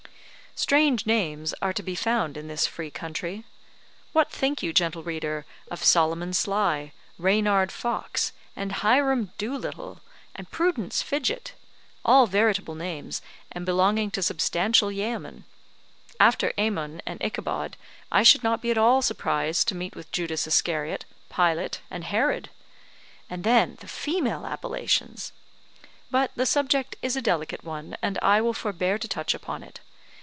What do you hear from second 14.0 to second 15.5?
to substantial yeomen?